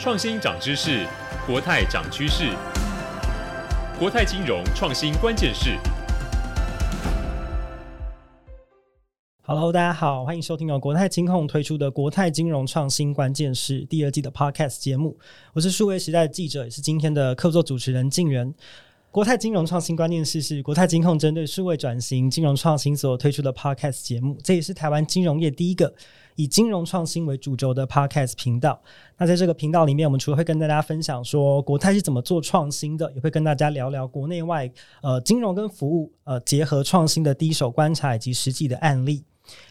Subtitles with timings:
[0.00, 1.04] 创新涨知识，
[1.44, 2.52] 国泰涨趋势。
[3.98, 5.76] 国泰金融创新关键是。
[9.42, 15.18] Hello，大家好，欢迎收听由国泰金控推出的《国泰金融创新关键是》第二季的 Podcast 节目。
[15.52, 18.54] 我是数位时代的记者，也是今天的客座主持人静源。
[19.18, 25.92] 国泰金融创新关键势是国泰金控针对数位转型、金融创新所推出的 Podcast 节目，这也是台湾金融业第一个。
[26.36, 28.80] 以金融创新为主轴的 Podcast 频道，
[29.16, 34.70] 那在这个频道里面，我们除了会跟大家分享说国泰是怎么做创新的，也会跟大家聊聊国内外
[35.02, 39.24] 呃金融跟服务呃结合创新的第一手观察以及实际的案例。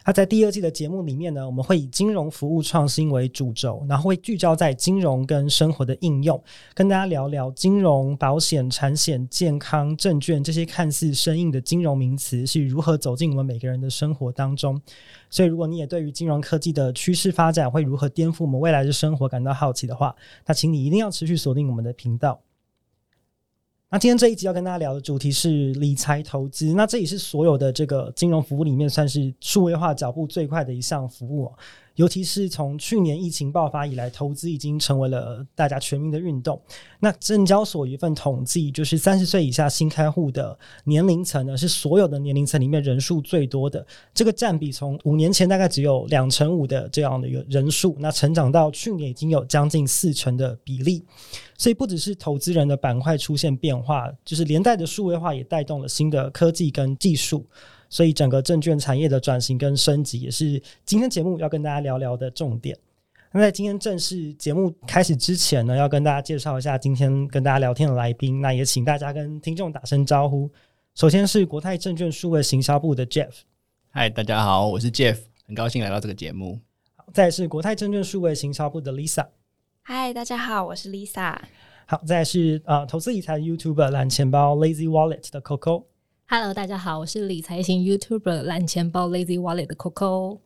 [0.04, 6.42] 那在第二季的节目里面呢，我们会以金融服务创新为主轴，然后会聚焦在金融跟生活的应用，
[6.74, 14.80] 跟大家聊聊金融、保险、产险、健康、证券这些看似生硬的金融名词是如何走进我们每个人的生活当中。
[15.30, 20.14] 所以，如果你也对于金融科技的趋势发展会如何颠覆我们未来的生活感到好奇的话，
[20.46, 22.40] 那请你一定要持续锁定我们的频道。
[23.90, 31.50] 那今天这一集要跟大家聊的主题是理财投资，那这也是所有的这个金融服务里面算是数位化脚步最快的一项服务。
[31.98, 36.60] 尤其是从去年疫情爆发以来，投资已经成为了大家全民的运动。
[37.00, 43.84] 那证交所一份统计，就是三十岁以下新开户的年龄层呢，是所有的年龄层里面人数最多的。
[44.14, 51.04] 这个占比从五年前大概只有两成五的这样的一个人数，那成长到去年已经有将近四成的比例。
[51.56, 57.44] 所以不只是投资人的板块出现变化，就是连带的数位化也带动了新的科技跟技术。
[57.88, 62.76] 所以，整个证券产业的转型跟升级，也是今天节目要跟大家聊聊的重点。
[63.30, 68.40] 那在今天正式节目开始之前呢，要跟大家介绍一下今天跟大家聊天的来宾。
[68.40, 70.50] 那也请大家跟听众打声招呼。
[70.94, 73.30] 首先是国泰证券数位行销部的 Jeff。
[73.90, 76.58] 嗨，大家好，我是 Jeff，很高兴来到这个节目。
[77.12, 79.26] 再是国泰证券数位行销部的 Lisa。
[79.82, 81.36] 嗨，大家好，我是 Lisa。
[81.86, 85.84] 好，再是呃投资理财 YouTuber 蓝钱包 Lazy Wallet 的 Coco。
[86.30, 90.38] Hello，大家好，我是理财型 YouTuber 懒钱包 Lazy Wallet 的 Coco。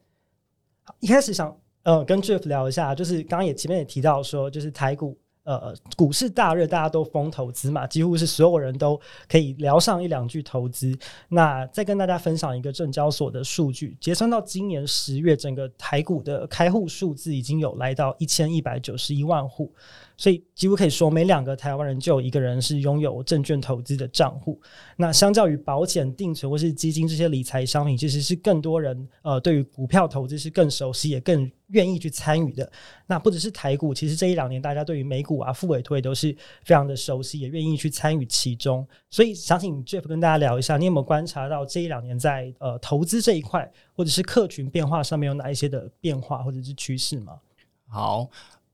[1.01, 8.97] 一开始想呃跟 Jeff 聊一下，就是刚刚也前面也提到说，就是台股呃股市大热，大家都疯投资嘛，几乎是所有人都
[9.29, 10.97] 可以聊上一两句投资。
[11.29, 19.73] 那再跟大家分享一个证交所的数据，结算到今年十月，整个台股的开户数字已经有来到一千一百九十一万户。
[20.23, 24.61] 所以几乎可以说，每两个台湾人就有一个人是拥有证券投资的账户。
[24.97, 32.71] 那相较于保险、定存或是基金这些理财商品，其实是更多人呃对于股票投资是更熟悉，也更愿意去参与的。
[33.09, 38.87] 那不只是台股，其实这一两年大家对于美股啊、复委托都是非常的熟悉，也愿意去参与其中。
[39.11, 47.41] 所以想请 Jeff 跟大家聊一下，你有没有观察到这一两年在呃投资这一块，或者是客群变化上面有哪一些的变化或者是趋势吗？
[47.89, 48.31] 好。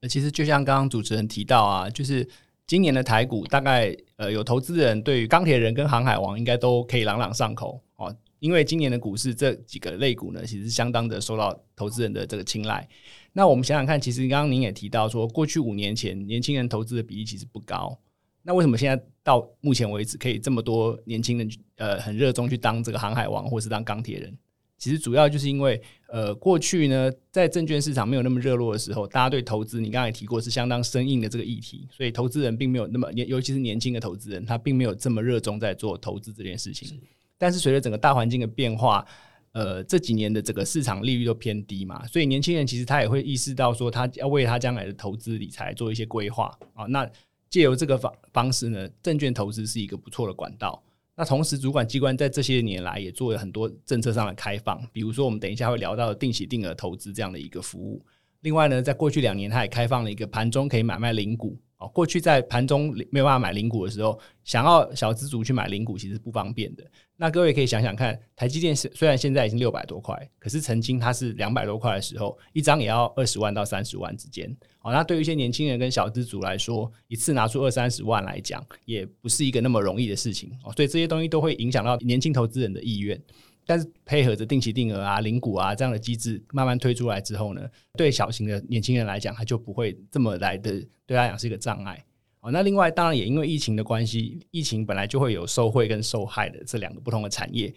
[0.06, 2.28] 其实就像刚刚主持人提到啊，就是
[2.66, 12.86] 今年的台股大概呃有投资人对于钢铁人跟航海王应该都可以朗朗上口哦，因为今年的股市这几个类股呢，其实相当的受到投资人的这个青睐。
[13.32, 17.98] 那我们想想看，其实刚刚您也提到说，过去五年前年轻人投资的比例其实不高，
[18.42, 24.36] 那为什么现在到目前为止可以这么多年轻人呃很热衷去当这个航海王或是当钢铁人？
[24.78, 36.98] 其实主要就是因为，呃，过去呢，在证券市场没有那么热络的时候，大家对投资，你刚才也提过是相当生硬的这个议题，所以投资人并没有那么，尤其是年轻的投资人，他并没有这么热衷在做投资这件事情。
[37.36, 39.04] 但是随着整个大环境的变化，
[39.52, 46.84] 呃，这几年的整个市场利率都偏低嘛，所以年轻人其实他也会意识到说，他要为他将来的投资理财做一些规划啊。
[46.86, 47.08] 那
[47.50, 50.80] 借由这个方方式呢，证券投资是一个不错的管道。
[51.18, 58.00] 那同时，主管机关在这些年来也做了很多政策上的开放，比如说我们等一下会聊到的定期定额投资这样的一个服务。
[58.42, 61.58] 另外呢，在过去两年，它也开放了一个盘中可以买卖零股。
[61.78, 66.84] 哦，过去在盘中没有办法买零股的时候，想要小资族去买零股其实不方便的。
[67.16, 74.54] 那各位可以想想看，台积电虽然现在已经六百多块，可是曾经它是两百多块的时候，一张也要二十万到三十万之间。
[74.80, 80.50] 好，那对于一些年轻人跟小资族来说，一次拿出二三十万来讲，也不是一个那么容易的事情。
[80.64, 83.20] 哦，所以这些东西都会影响到年轻投资人的意愿。
[83.68, 87.68] 但是配合着定期定额啊、零股啊这样的机制慢慢推出来之后呢，
[87.98, 90.70] 对小型的年轻人来讲，他就不会这么来的
[91.04, 92.02] 对他讲是一个障碍。
[92.40, 97.70] 哦，那另外当然也因为疫情的关系，疫情本来就会有受贿跟受害的这两个不同的产业。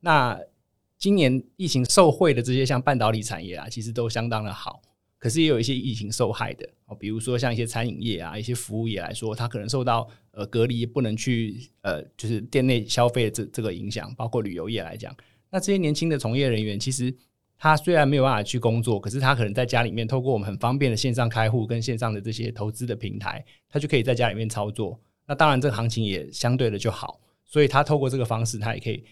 [0.00, 0.38] 那
[0.98, 4.82] 今年疫情受贿的这些像半导体产业啊，其实都相当的好。
[5.20, 15.14] 可是也有一些疫情受害的哦，比如说像一些餐饮业啊、一些服务业来说，它可能受到呃隔离，不能去呃就是店内消费这这个影响，包括旅游业来讲。
[15.50, 17.14] 那这些年轻的从业人员，其实
[17.58, 24.98] 他虽然没有办法去工作，可是他可能在家里面透过我们很方便的线上开户跟线上的这些投资的平台，他就可以在家里面操作。
[25.26, 29.04] 那当然，这个行情也相对的就好，所以他透过这个方式，他也可以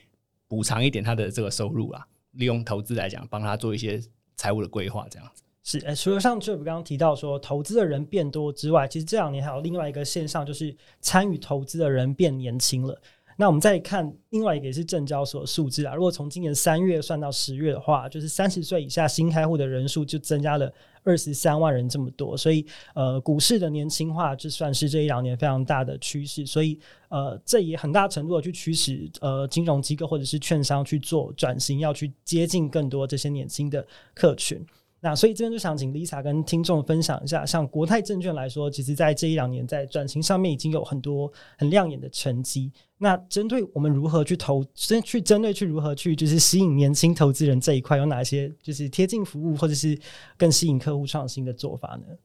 [0.48, 2.06] 补偿一点他的这个收入啊。
[2.32, 4.00] 利用投资来讲，帮他做一些
[4.36, 5.42] 财务的规划，这样子。
[5.70, 12.98] 是，除了像 Jeff 刚刚提到说投资的人变多之外，其实这两年还有另外一个现象，就是参与投资的人变年轻了。
[13.36, 20.72] 那我们再看另外一个也是证交所数字啊，如果从今年三月算到十月的话，就是三十岁以下新开户的人数就增加了
[21.02, 26.80] 二十三万人这么多，所以呃，股市的年轻化就算是这一两年非常大的趋势，所以
[27.10, 34.64] 呃，这也很大程度的去驱使呃金融机构或者是券商去做转型，要去接近更多这些年轻的客群。
[35.00, 42.72] 那所以这边就想请 Lisa 跟听众分享一下，像国泰证券来说，其实在这一两年在转型上面已经有很多很亮眼的成绩。
[42.98, 49.96] 那针对我们如何去投，针去针对去如何去就是吸引年轻投资人这一块，有哪些就是贴近服务或者是
[50.36, 52.16] 更吸引客户创新的做法呢？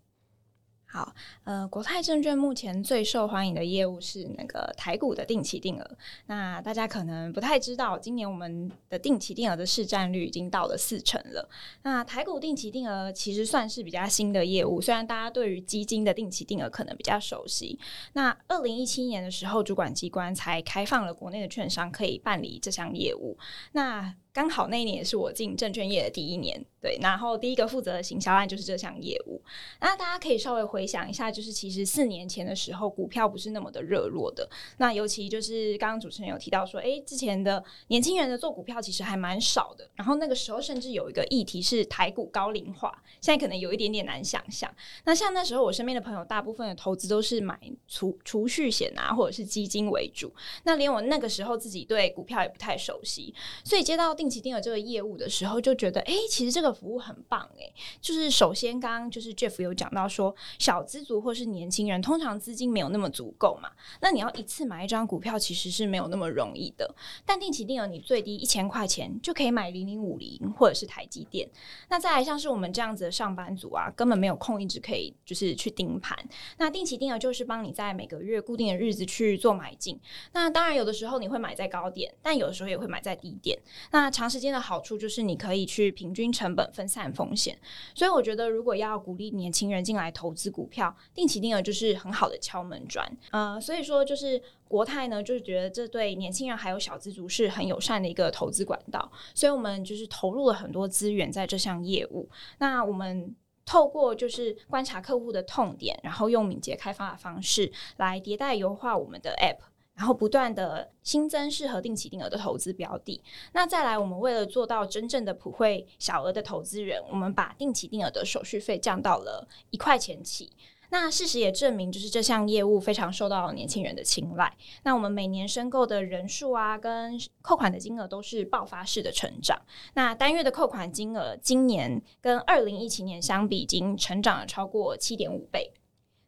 [0.94, 1.12] 好，
[1.44, 5.98] 呃，国泰证券目前最受欢迎的业务是那个台股的定期定额。
[6.28, 11.50] 那大家可能不太知道，今年我们的定期定额的市占率已经到了四成了。
[11.82, 17.80] 那台股定期定额其实算是比较新的业务，虽然大家对于基金的定期定额可能比较熟悉。
[18.14, 23.36] 那二零一七年的时候，主管机关才开放了国内的券商可以办理这项业务。
[23.72, 29.40] 那刚好那一年也是我进证券业的第一年，对，然后第一个负责的行销案就是这项业务。
[29.80, 34.50] 那大家可以稍微回想一下，就是其实四年前的时候，股票不是那么的热络的。
[34.78, 39.88] 那尤其就是刚刚主持人有提到说，哎，之前的年轻人的做股票其实还蛮少的。
[39.94, 42.92] 然后那个时候甚至有一个议题是台股高龄化，
[43.22, 44.74] 现在可能有一点点难想象。
[45.06, 50.34] 那像那时候我身边的朋友，大部分的投资都是买储储蓄险啊，或者是基金为主。
[50.64, 53.32] 那连我那个时候自己对股票也不太熟悉，
[53.64, 57.70] 所以接到定期定额这个业务的时候，就觉得哎、其实这个服务很棒哎。
[58.00, 66.96] 就是首先，刚刚就是 Jeff 有讲到说，小资族或是年轻人，通常资金没有那么足够嘛，那你要一次买一张股票，其实是没有那么容易的。
[67.26, 71.50] 但定期定额，你最低一千块钱就可以买零零五零或者是台积电。
[71.90, 76.18] 那再来像是我们这样子的上班族啊，根本没有空一直可以就是去盯盘。
[76.60, 80.00] 那定期定额就是帮你在每个月固定的日子去做买进。
[80.32, 83.60] 那当然有的时候你会买在高点，但有的时候也会买在低点。
[83.92, 87.58] 那长时间的好处就是你可以去平均成本、分散风险，
[87.96, 93.06] 所以我觉得如果要鼓励年轻人进来投资股票，定期定额就是很好的敲门砖。
[93.32, 102.30] 呃，所以说就是国泰呢，就是觉得这对年轻人还有小资族是很友善的一个投资管道，所以我们就是投入了很多资源在这项业务。
[102.60, 103.36] 那我们
[103.66, 109.73] 透过就是观察客户的痛点，然后用敏捷开发的方式来迭代优化我们的 App。
[109.96, 113.22] 然后不断的新增适合定期定额的投资标的。
[113.54, 120.52] 那再来，我们为了做到真正的普惠小额的投资人，我们把定期定额的手续费降到了一块钱起。
[120.90, 124.56] 那事实也证明，就是这项业务非常受到年轻人的青睐。
[124.84, 129.60] 那我们每年申购的人数啊，跟扣款的金额都是爆发式的成长。
[129.96, 135.72] 那单月的扣款金额，今年跟二零一七年相比，已经成长了超过七点五倍。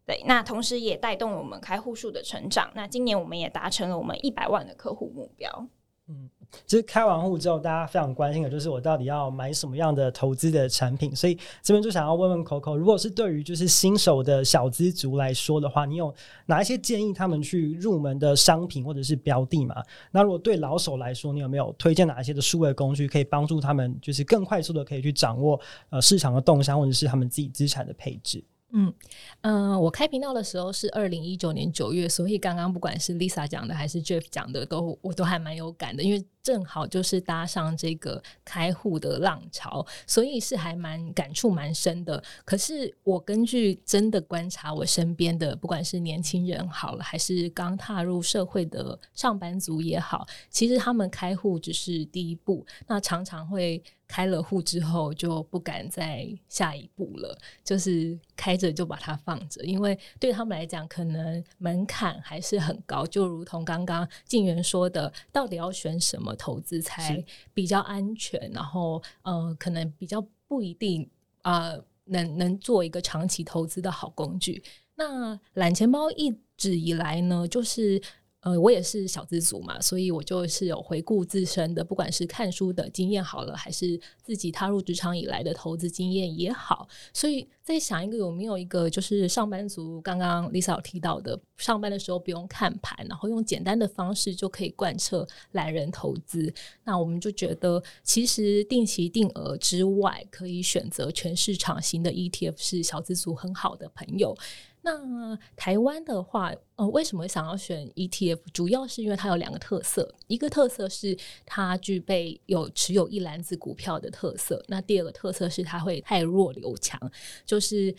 [0.05, 2.69] 对，那同时也带动了我们开户数的成长。
[2.75, 5.67] 那今年我们也达成了我们一百万的客户目标。
[6.07, 6.29] 嗯，
[6.67, 11.15] 其实开完户之后，大家非常关心的就是我到底要买什么样的投资的产品。
[11.15, 16.13] 所以这边就想要问问 Coco，如果是对于就是新手的小资族来说的话，你有
[16.45, 19.81] 哪一些建议他们去入门的商品或者是标的吗？
[20.11, 25.59] 那如果对老手来说，你有没有推荐哪一些的数位工具可以帮助他们，就是更快速的可以去掌握
[25.89, 28.43] 呃市场的动向，或者是他们自己资产的配置？
[28.73, 28.93] 嗯。
[29.41, 42.23] 嗯、我开频道的时候是二零一九年九月，所以刚刚不管是 Lisa 讲的还是 Jeff 讲的，都我都还蛮有感的，因为正好就是搭上这个开户的浪潮，所以是还蛮感触蛮深的。
[42.45, 53.81] 可是我根据真的观察我身边的，不管是年轻人好了，还是刚踏入社会的上班族也好，其实他们开户只是第一步，那常常会。
[54.07, 63.03] 开了户之后就不敢再下一步了，就是开着就把它放着，因为对他们来讲，可能门槛还是很高。
[63.07, 67.23] 就如同刚刚静媛说的，到底要选什么投资才
[67.53, 68.51] 比较安全？
[68.51, 71.09] 然后，呃，可能比较不一定
[71.41, 74.63] 啊，呃，能能做一个长期投资的好工具。
[74.95, 78.01] 那懒钱包一直以来呢，就是。
[78.45, 96.53] 呃，我也是小资族嘛，所以我就是有回顾自身的，不管是看书的经验好了，还是自己踏入职场以来的投资经验也好，所以在想一个有没有一个就是上班族，刚刚 Lisa 提到的，上班的时候不用看盘，然后用简单的方式就可以贯彻懒人投资。
[96.83, 104.37] 那我们就觉得，其实定期定额之外，可以选择全市场型的 ETF，是小资族很好的朋友。
[104.85, 108.37] 那台湾的话，呃，为什么想要选 ETF？
[108.53, 116.99] 主要是因为它有两个特色，一个特色是它具备有持有一篮子股票的特色，那第二个特色是它会汰弱留强，
[117.47, 117.95] 就是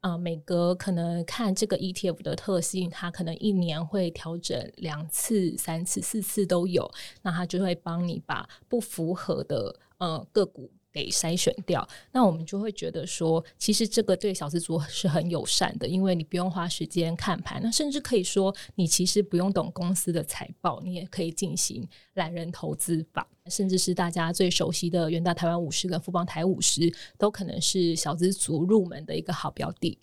[0.00, 10.70] 呃，每隔可能看这个 ETF 的特性，它可能一年会调整两次、三次、四次都有，那它就会帮你把不符合的呃个股。
[10.92, 29.98] 给筛选掉，那我们就会觉得说，其实这个对小资族是很友善的，因为你不用花时间看盘，那甚至可以说，你其实不用懂公司的财报，你也可以进行懒人投资法，甚至是大家最熟悉的远大台湾五十跟富邦台五十，都可能是小资族入门的一个好标的。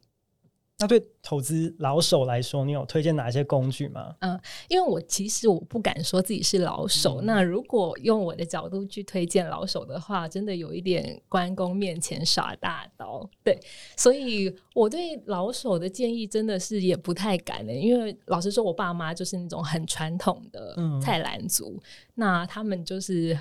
[0.80, 4.16] 那对投资老手来说，你有推荐哪些工具吗？
[4.20, 7.20] 嗯，因为我其实我不敢说自己是老手。
[7.22, 13.28] 嗯、那如果用我的角度去推荐老手的话，真的有一点关公面前耍大刀。
[13.44, 13.60] 对，
[13.96, 21.82] 所以我对老手的建议真的是也不太敢的，因为老实说，我爸妈就是那种很传统的菜篮族，嗯、
[22.16, 23.38] 那他们就是。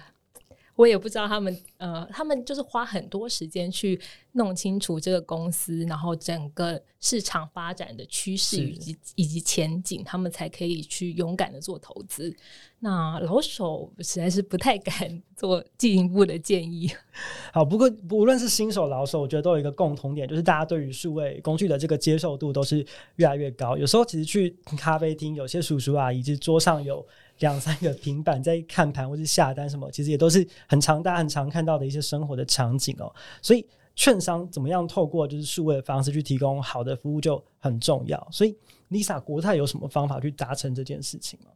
[0.76, 3.98] 我也不知道他们，呃，他们就是花很多时间去
[4.32, 12.34] 弄清楚这个公司，然后整个市场发展的趋势以及以及前景，他们才可以去勇敢的做投资。
[12.78, 16.90] 那老手实在是不太敢做进一步的建议。
[17.54, 23.78] 好，不过无论是新手老手，我觉得都有一个共同点，就是大家对于数位工具的这个接受度都是越来越高。
[23.78, 27.06] 有时候其实去咖啡厅，有些叔叔阿姨就是桌上有。
[27.40, 33.12] 两三个平板在看盘或者下单什么，其实也都是很常大家很常看到的一些生活的场景哦。
[33.42, 38.28] 所以券商怎么样透过就是数位的方式去提供好的服务就很重要。
[38.30, 38.56] 所以
[38.90, 41.50] Lisa 国泰有什么方法去达成这件事情吗？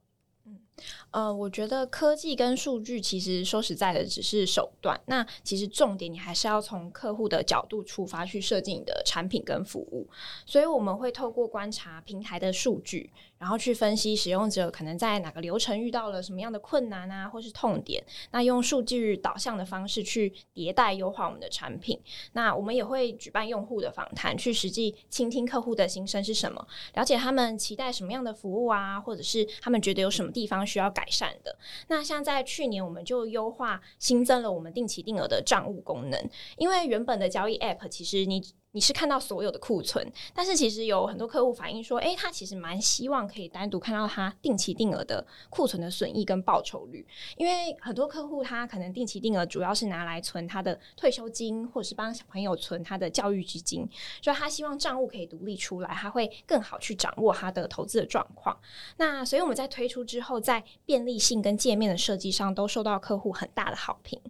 [1.11, 10.09] 呃，我觉得科技跟数据其实说实在的只是手段，那其实重点你还是要从客户的角度出发去设计你的产品跟服务。
[10.47, 21.99] 所以我们会透过观察平台的数据，然后去分析使用者可能在哪个流程遇到了什么样的困难啊，或是痛点，那用数据导向的方式去迭代优化我们的产品。
[22.33, 31.59] 那我们也会举办用户的访谈，去实际倾听客户的心声是什么，了解他们期待什么样的服务啊，或者是他们觉得有什么地方需要改善的。
[31.89, 38.41] 那像在去年，我们就优化新增了我们定期定额的账务功能，因为原本的交易 App 其实你。
[38.73, 47.05] 你是看到所有的库存，但是其实有很多客户反映说，诶，他其实蛮希望可以单独看到他定期定额的库存的损益跟报酬率，
[47.37, 53.89] 因为很多客户他可能定期定额主要是拿来存他的退休金，或者是帮小朋友存他的教育基金，
[54.23, 58.57] 所以他希望账务可以独立出来，他会更好去掌握他的投资的状况。
[58.99, 64.21] 那所以我们在推出之后，在便利性跟界面的设计上都受到客户很大的好评。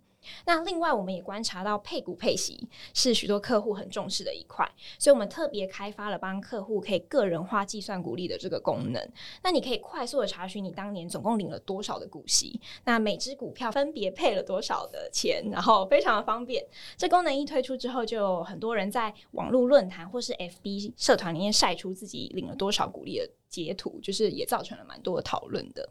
[0.46, 4.68] 那另外，我们也观察到配股配息是许多客户很重视的一块，
[4.98, 9.10] 所以我们特别开发了帮客户可以个人化计算股利的这个功能。
[9.42, 16.64] 那你可以快速的查询你当年总共领了多少的股息，那每只股票分别配了多少的钱，然后非常的方便。
[16.96, 25.88] 这功能一推出之后，就有很多人在网络论坛或是 FB 社团里面晒出自己领了多少股利的截图，就是也造成了蛮多的讨论的。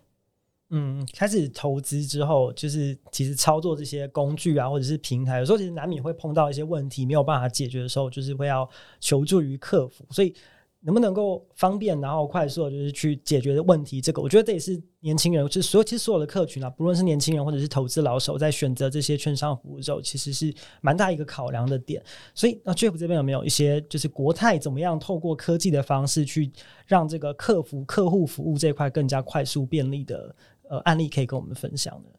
[0.71, 10.05] 嗯，开始投资之后，就是其实操作这些工具啊，或者是平台，有时候其实难免会碰到一些问题，没有办法解决的时候，就是会要求助于客服。
[10.11, 10.33] 所以
[10.81, 22.01] 能不能够方便然后快速，就是去解决的问题，这个我觉得这也是年轻人，就是所有其实所有的客群啊，不论是年轻人或者是投资老手，在选择这些券商服务的时候，其实是蛮大一个考量的点。
[22.33, 26.49] 所以那 Jeff 这边有没有一些就是国泰怎么样透过科技的方式去
[26.85, 30.33] 让这个客服客户服务这块更加快速便利的？
[30.69, 32.09] 呃，案例可以跟我们分享的？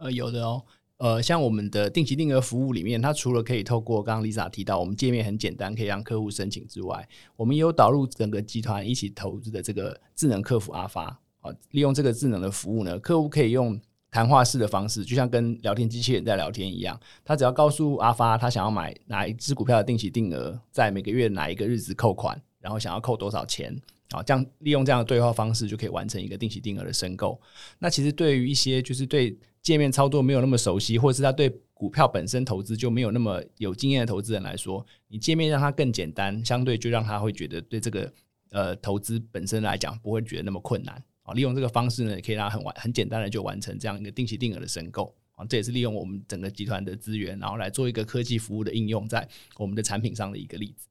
[0.00, 0.62] 呃，有的哦。
[0.98, 11.04] 呃，像我们的定期定额服务里面，它除了可以透过刚刚 Lisa 提到，我们界面很简单，可以让客户申请之外，我们也有导入整个集团一起投资的这个智能客服阿发
[11.40, 11.50] 啊。
[11.70, 17.00] 利用这个智能的服务呢，客户可以用谈话式的方式，就像跟聊天机器人在聊天一样。
[17.24, 23.74] 他只要告诉阿发，他想要买哪一支股票的定期定额，在每个月哪一个日子扣款，然后想要扣多少钱。
[24.10, 27.40] 啊，这样利用这样的对话方式就可以完成一个定期定额的申购。
[27.78, 38.12] 那其实对于一些就是对界面操作没有那么熟悉，或者是他对股票本身投资就没有那么有经验的投资人来说，你界面让他更简单，相对就让他会觉得对这个
[38.50, 41.02] 呃投资本身来讲不会觉得那么困难。
[41.22, 50.88] 啊，利用这个方式呢，也可以让他很完很简单的就完成这样一个定期定额的申购啊，这也是利用我们整个集团的资源，然后来做一个科技服务的应用在我们的产品上的一个例子。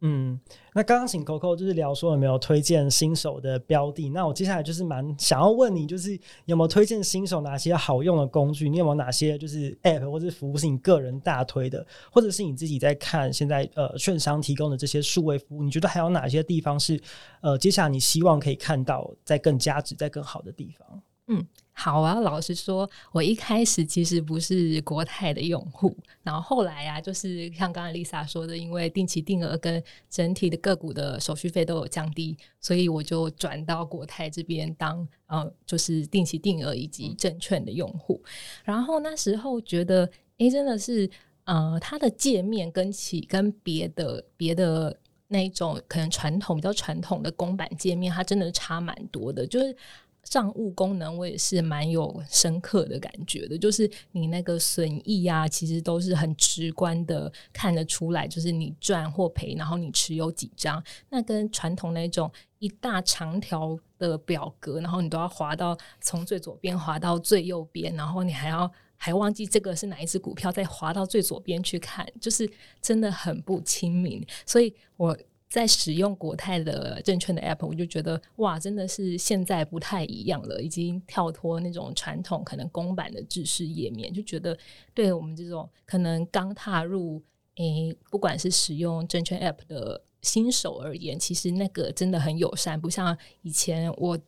[0.00, 0.38] 嗯，
[0.74, 8.68] 那刚刚请 Coco 就是聊说有没有推荐新手的标的，那我接下来就是蛮想要问你，就是有没有推荐新手哪些好用的工具？
[8.68, 17.00] 你有没有哪些就是 App 或者服务是你个人大推的，或者是你自己在看现在呃券商提供的这些数位服务，你觉得还有哪些地方是
[17.40, 21.02] 呃接下来你希望可以看到在更价值、在更好的地方？
[21.28, 21.46] 嗯。
[21.76, 38.22] 好啊，老实说，我一开始其实不是国泰的用户，然后后来啊，就是像刚才 Lisa 说的，因为定期定额跟整体的个股的手续费都有降低，所以我就转到国泰这边当呃，就是定期定额以及证券的用户。
[38.62, 41.10] 然后那时候觉得，哎，真的是
[41.42, 49.76] 呃，它的界面跟其跟别的别的那一种可能传统比较传统的公版界面，它真的差蛮多的，就是。
[50.24, 72.50] 账务功能我也是蛮有深刻的感觉的，就是你那个损益啊，其实都是很直观的看得出来，就是你赚或赔，然后你持有几张，那跟传统那种一大长条的表格，然后你都要滑到从最左边滑到最右边，然后你还要还忘记这个是哪一只股票，再滑到最左边去看，就是
[72.80, 75.16] 真的很不亲民，所以我。
[75.54, 84.58] 在使用国泰的证券的 App，我就觉得哇，真的是现在不太一样了，已经跳脱那种传统可能公版的制式页面，就觉得
[84.92, 87.22] 对我们这种可能刚踏入
[87.54, 94.18] 诶、不管是使用证券 App 的新手而言，其实那个真的很友善，不像以前我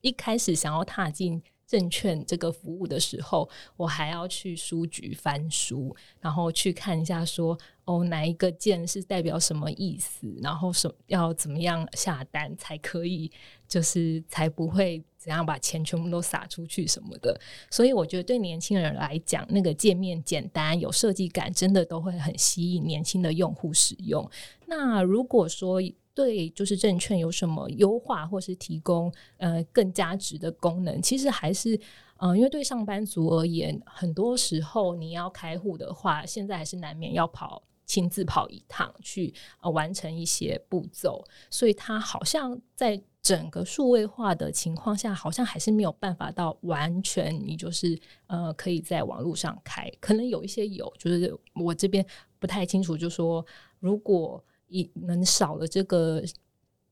[0.00, 1.42] 一开始想要踏进。
[1.68, 3.46] 证券这个服务的时候，
[3.76, 13.30] 我还要去书局翻书，然后去看一下说，哦，哪一个键是代表什么意思，然后什要怎么样下单才可以，
[13.68, 17.38] 就是才不会怎样把钱全部都撒出去什么的。
[17.70, 24.26] 所以我觉得对年轻人来讲，那个界面简单有设计感，真的都会很吸引年轻的用户使用。
[24.64, 25.82] 那如果说，
[26.18, 31.80] 对，就是证券有什么优化，或是提供呃更加值的功能，其实还是
[32.16, 52.04] 嗯、因为对上班族而言，很多时候你要开户的话，现在还是难免要跑亲自跑一趟去呃完成一些步骤，所以它好像在整个数位化的情况下，好像还是没有办法到完全你就是呃可以在网络上开，可能有一些有，就是我这边
[52.40, 53.46] 不太清楚，就说
[53.78, 54.44] 如果。
[54.68, 56.22] 一能少了这个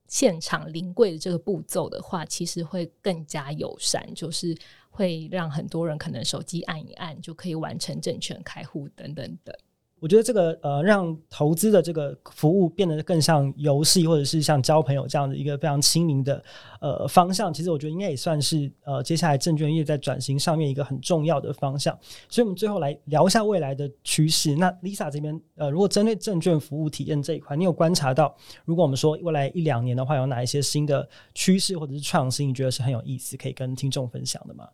[0.09, 4.57] 现场临柜的这个步骤的话，其实会更加友善，就是
[4.91, 9.55] 会让很多人可能手机按一按就可以完成证券开户等等等。
[9.99, 16.43] 我觉得这个呃，让投资的这个服务变得更像游戏，或者是像交朋友这样的一个非常亲民的
[16.83, 21.99] 呃方向，其实我觉得应该也算是呃接下来证券业在转型上面一个很重要的方向。
[22.29, 24.55] 所以，我们最后来聊一下未来的趋势。
[24.57, 34.69] 那 Lisa 这边呃，如果针对证券服务体验这一块，你有观察到，如果我们说未来一两年的话，有哪一些新的趋势或者是创新，你觉得是很有意思，可以跟听众分享的吗？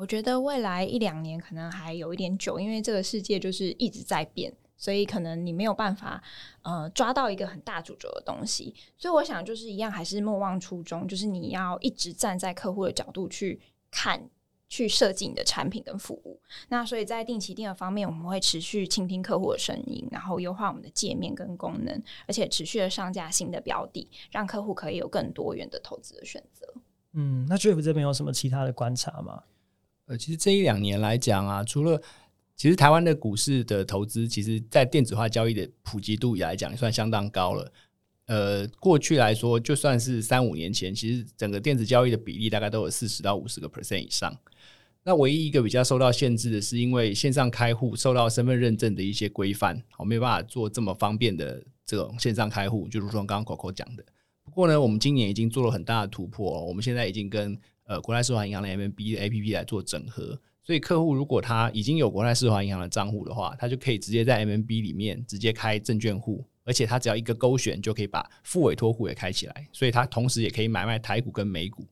[0.00, 6.22] 我觉得未来一两年可能还有一点久，因为这个世界就是一直在变，所以可能你没有办法
[6.62, 8.74] 呃抓到一个很大主轴的东西。
[8.96, 13.60] 所以我想就是一样，还是莫忘初衷，就是你要一直站在客户的角度去
[13.90, 14.30] 看，
[14.70, 16.40] 去设计你的产品跟服务。
[16.70, 26.66] 那所以在定期定额方面，我们会持续倾听客户的声音，然后优化我们的界面跟功能，而且持续的上架新的标的，让客户可以有更多元的投资的选择。
[27.12, 29.42] 嗯，那 Jeff 这边有什么其他的观察吗？
[30.10, 32.02] 呃，其实这一两年来讲啊，除了
[32.56, 37.72] 其实台湾的股市的投资，其实在电子化交易的普及度来讲，算相当高了。
[38.26, 44.36] 呃，过去来说，就算是三五年前，其实整个电子交易的比例大概都有四十到五十个 percent 以上。
[45.04, 54.04] 那唯一一个比较受到限制的是，因为线上开户受到身份认证的一些规范，我没有办法做这么方便的这种线上开户，就如同刚刚 Coco 讲的。
[54.42, 57.56] 不过呢，我们今年已经做了很大的突破，我们现在已经跟
[57.90, 71.84] 呃，国泰世华银行的 MMB 的 APP 来做整合，所以客户如果他已经有国泰世华银行的账户的话，他就可以直接在 MMB 里面直接开证券户，而且他只要一个勾选就可以把副委托户也开起来，所以他同时也可以买卖台股跟美股。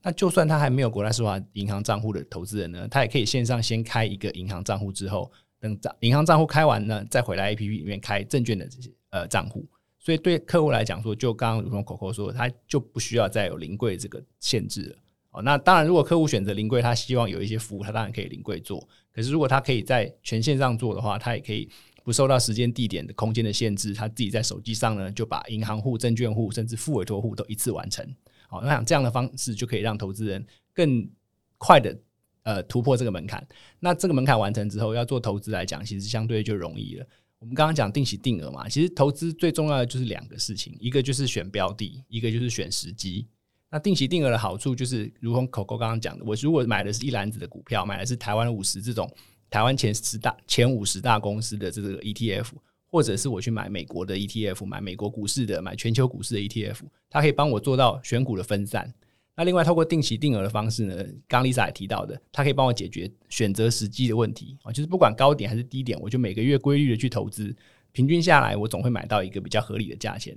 [0.00, 9.68] 那就算他还没有国泰世华银行账户的投资人呢，他也可以线上先开一个银行账户，之后等账银行账户开完呢，再回来 APP 里面开证券的这些呃账户。
[9.98, 14.96] 所以对客户来讲说，就刚刚如同 Coco 说，他就不需要再有临柜这个限制了。
[15.32, 18.86] 哦，那当然，如果客户选择临柜，他希望有一些服务，他当然可以临柜做。
[19.12, 21.68] 可是，如果他可以在全线上做的话，他也可以
[22.04, 28.06] 不受到时间、地点的空间的限制，他自己在手机上呢就把银行户、证券户甚至复委托户都一次完成。
[28.46, 31.08] 好，那这样的方式就可以让投资人更
[31.56, 31.98] 快的
[32.42, 33.42] 呃突破这个门槛。
[33.80, 37.06] 那这个门槛完成之后，要做投资来讲，其实相对就容易了。
[37.38, 43.26] 我们刚刚讲定期定额嘛，其实投资最重要的就是两个事情，一个就是选标的，一个就是选时机。
[43.72, 49.10] 那定期定额的好处就是，如同 Coco 刚刚讲的，我如果买的是一篮子的股票，买的是台湾五十这种
[49.48, 52.48] 台湾前十大、前五十大公司的这个 ETF，
[52.86, 58.92] 或者是我去买美国的 ETF，买美国股市的、买全球股市的 ETF，它可以帮我做到选股的分散。
[59.34, 67.56] 那另外，透过定期定额的方式呢，刚 Lisa 也提到的，它可以帮我解决选择时机的问题啊，就是不管高点还是低点，我就每个月规律的去投资，
[67.92, 70.36] 平均下来，我总会买到一个比较合理的价钱。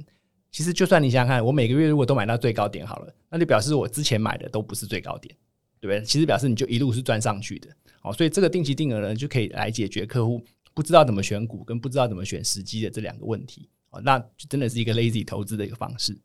[0.56, 5.36] 其实，就算你想想看，我每个月如果都买到最高点好了，那就表示我之前买的都不是最高点，
[5.82, 6.02] 对不对？
[6.06, 7.68] 其实表示你就一路是赚上去的。
[8.04, 10.42] 哦，所以这个定期定额呢，就可以来解决客户
[10.74, 13.68] 不知道怎么选股跟不知道怎么选时机的这两个问题。
[13.90, 16.18] 哦，那就真的是一个 lazy 投资的一个方式。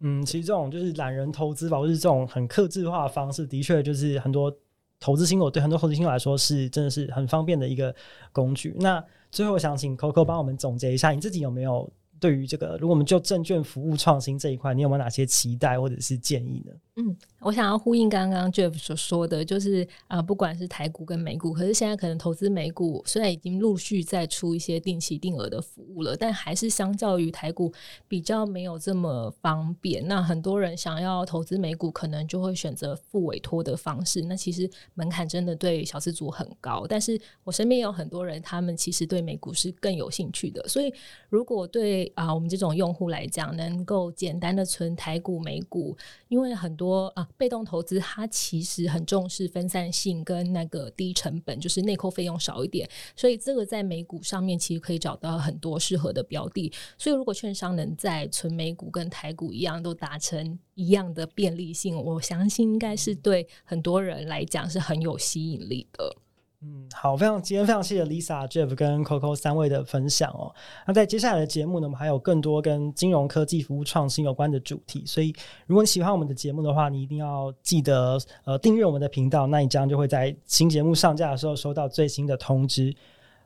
[0.00, 4.50] 嗯，其实这种就是懒人投资吧，或是这种很克制化的方式，的确就是很多
[4.98, 7.94] 投资新手对很多投资新手来说是真的是很方便的一个
[8.32, 8.74] 工具。
[8.78, 11.92] 那最后，想请 Coco 帮我们总结一下，你自己有没有？
[12.20, 16.72] 对于这个，如果我们就证券服务创新这一块，你有没有哪些期待或者是建议呢？
[16.96, 27.72] 嗯，我想要呼应刚刚 Jeff 所说的，就是啊、呃，不管是台股跟美股，可是现在可能投资美股虽然已经陆续在出一些定期定额的服务了，但还是相较于台股
[28.08, 30.04] 比较没有这么方便。
[30.08, 34.20] 那很多人想要投资美股，可能就会选择付委托的方式。
[34.22, 36.84] 那其实门槛真的对小资族很高。
[36.88, 40.66] 但是我身边有很多人，他们其实对美股是更有兴趣的。
[40.66, 40.92] 所以
[41.28, 45.96] 如果对啊，我们这种用户来讲，能够简单的存台股、美股，
[46.28, 56.72] 因为很多啊被动投资，它其实很重视分散性跟那个低成本，就是内扣费用少一点，所以这个在美股上面其实可以找到很多适合的标的。
[56.96, 66.16] 所以如果券商能在存美股跟台股一样，都达成一样的便利性，我相信应该是对很多人来讲是很有吸引力的。
[66.60, 70.52] 嗯，好，非常今天非常谢谢 Lisa、Jeff 跟 Coco 三位的分享哦。
[70.88, 75.32] 那在接下来的节目呢，我们还有更多跟金融科技服务创新有关的主题，所以
[75.68, 82.92] 如果你喜欢我们的节目的话，你一定要记得呃订阅我们的频道，那你这样就会在新节目上架的时候收到最新的通知。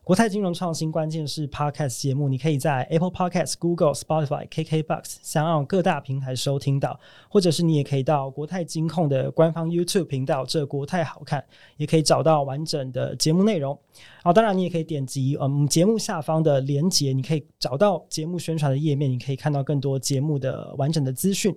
[0.03, 11.41] 国泰金融创新关键是 Podcast 节目，你可以在 Apple Podcast、Google、Spotify、KKBox 想要各大平台收听到，或者是你也可以到国泰金控的官方 YouTube 频道，这国泰好看，
[11.77, 13.79] 也可以找到完整的节目内容。
[14.21, 21.55] 好，当然你也可以点击嗯节目下方的连结，你可以找到节目宣传的页面，你可以看到更多节目的完整的资讯。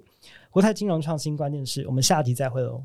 [0.51, 2.85] 国泰金融创新关键是，我们下集再会喽。